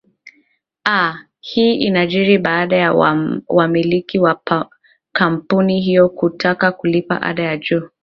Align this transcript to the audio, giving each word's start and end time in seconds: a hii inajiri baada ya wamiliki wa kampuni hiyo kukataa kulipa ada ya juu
a 0.85 1.13
hii 1.39 1.73
inajiri 1.75 2.37
baada 2.37 2.75
ya 2.75 2.93
wamiliki 3.47 4.19
wa 4.19 4.41
kampuni 5.11 5.81
hiyo 5.81 6.09
kukataa 6.09 6.71
kulipa 6.71 7.21
ada 7.21 7.43
ya 7.43 7.57
juu 7.57 7.89